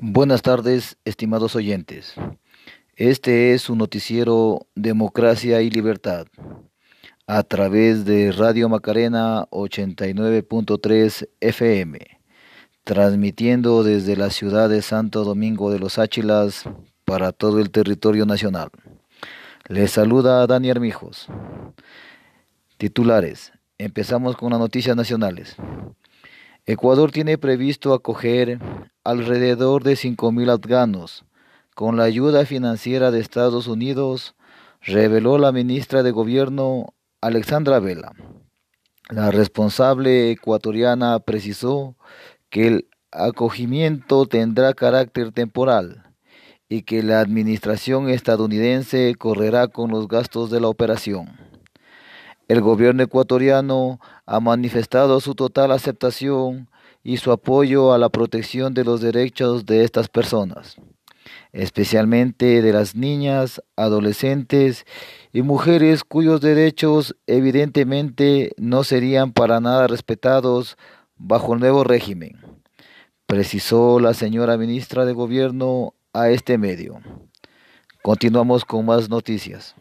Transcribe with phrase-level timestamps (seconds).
[0.00, 2.14] Buenas tardes, estimados oyentes.
[2.94, 6.28] Este es su noticiero Democracia y Libertad
[7.26, 11.98] a través de Radio Macarena 89.3 FM,
[12.84, 16.62] transmitiendo desde la ciudad de Santo Domingo de los Áchilas
[17.04, 18.70] para todo el territorio nacional.
[19.66, 21.26] Les saluda Dani Armijos.
[22.76, 23.50] Titulares.
[23.78, 25.56] Empezamos con las noticias nacionales.
[26.68, 28.58] Ecuador tiene previsto acoger
[29.02, 31.24] alrededor de 5.000 afganos
[31.74, 34.34] con la ayuda financiera de Estados Unidos,
[34.82, 36.92] reveló la ministra de Gobierno
[37.22, 38.12] Alexandra Vela.
[39.08, 41.96] La responsable ecuatoriana precisó
[42.50, 46.12] que el acogimiento tendrá carácter temporal
[46.68, 51.37] y que la administración estadounidense correrá con los gastos de la operación.
[52.48, 56.70] El gobierno ecuatoriano ha manifestado su total aceptación
[57.04, 60.76] y su apoyo a la protección de los derechos de estas personas,
[61.52, 64.86] especialmente de las niñas, adolescentes
[65.30, 70.78] y mujeres cuyos derechos evidentemente no serían para nada respetados
[71.16, 72.40] bajo el nuevo régimen,
[73.26, 77.00] precisó la señora ministra de Gobierno a este medio.
[78.02, 79.74] Continuamos con más noticias.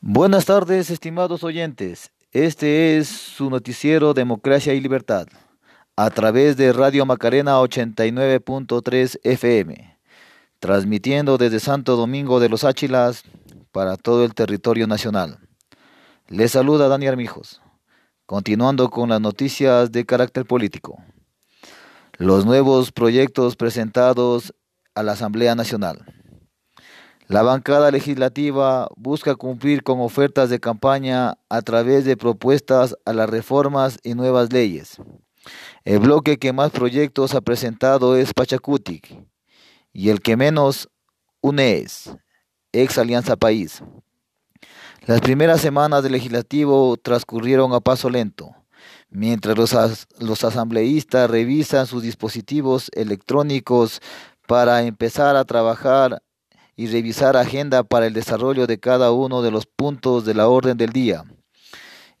[0.00, 2.12] Buenas tardes, estimados oyentes.
[2.30, 5.26] Este es su noticiero Democracia y Libertad,
[5.96, 9.98] a través de Radio Macarena 89.3 FM,
[10.60, 13.24] transmitiendo desde Santo Domingo de los Áchilas
[13.72, 15.40] para todo el territorio nacional.
[16.28, 17.60] Les saluda Dani Armijos,
[18.24, 21.02] continuando con las noticias de carácter político.
[22.18, 24.54] Los nuevos proyectos presentados
[24.94, 26.17] a la Asamblea Nacional.
[27.28, 33.28] La bancada legislativa busca cumplir con ofertas de campaña a través de propuestas a las
[33.28, 34.96] reformas y nuevas leyes.
[35.84, 39.14] El bloque que más proyectos ha presentado es Pachacutic
[39.92, 40.88] y el que menos
[41.42, 42.16] UNES,
[42.72, 43.82] ex Alianza País.
[45.04, 48.54] Las primeras semanas del legislativo transcurrieron a paso lento,
[49.10, 54.00] mientras los, los asambleístas revisan sus dispositivos electrónicos
[54.46, 56.22] para empezar a trabajar
[56.78, 60.78] y revisar agenda para el desarrollo de cada uno de los puntos de la orden
[60.78, 61.24] del día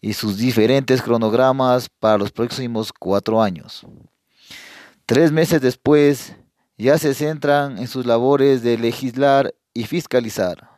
[0.00, 3.86] y sus diferentes cronogramas para los próximos cuatro años.
[5.06, 6.34] Tres meses después,
[6.76, 10.68] ya se centran en sus labores de legislar y fiscalizar.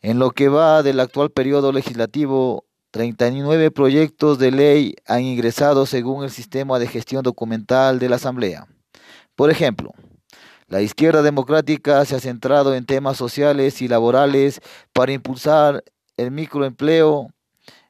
[0.00, 6.22] En lo que va del actual periodo legislativo, 39 proyectos de ley han ingresado según
[6.22, 8.68] el sistema de gestión documental de la Asamblea.
[9.34, 9.92] Por ejemplo,
[10.72, 14.62] la izquierda democrática se ha centrado en temas sociales y laborales
[14.94, 15.84] para impulsar
[16.16, 17.28] el microempleo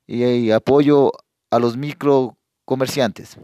[0.09, 1.13] y apoyo
[1.53, 3.37] a los microcomerciantes.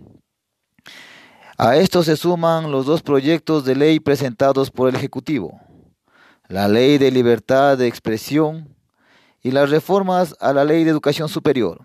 [1.57, 5.61] A esto se suman los dos proyectos de ley presentados por el Ejecutivo,
[6.49, 8.75] la Ley de Libertad de Expresión
[9.41, 11.85] y las reformas a la Ley de Educación Superior.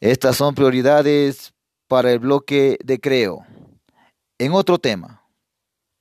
[0.00, 1.52] Estas son prioridades
[1.86, 3.44] para el bloque de Creo.
[4.38, 5.19] En otro tema,